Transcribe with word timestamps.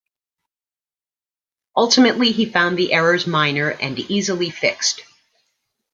Ultimately 1.77 2.31
he 2.31 2.47
found 2.47 2.75
the 2.75 2.91
errors 2.91 3.27
minor, 3.27 3.69
and 3.69 3.99
easily 3.99 4.49
fixed. 4.49 5.03